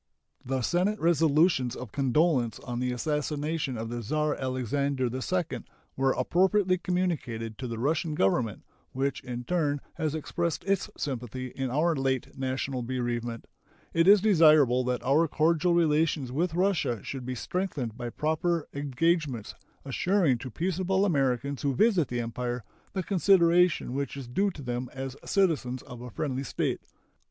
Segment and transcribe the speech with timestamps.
[0.43, 5.59] The Senate resolutions of condolence on the assassination of the Czar Alexander II
[5.95, 11.69] were appropriately communicated to the Russian Government, which in turn has expressed its sympathy in
[11.69, 13.45] our late national bereavement.
[13.93, 19.53] It is desirable that our cordial relations with Russia should be strengthened by proper engagements
[19.85, 22.63] assuring to peaceable Americans who visit the Empire
[22.93, 26.81] the consideration which is due to them as citizens of a friendly state.